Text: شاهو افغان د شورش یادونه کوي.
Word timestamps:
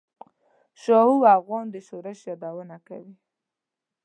شاهو 0.83 1.17
افغان 1.37 1.65
د 1.71 1.75
شورش 1.87 2.19
یادونه 2.29 2.77
کوي. 2.87 3.15